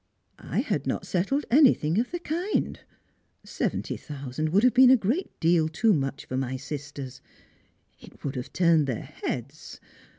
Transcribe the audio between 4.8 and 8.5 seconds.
a great deal too much for my sisters; it would